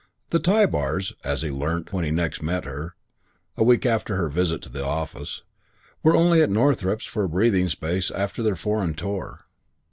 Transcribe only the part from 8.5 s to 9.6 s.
foreign tour.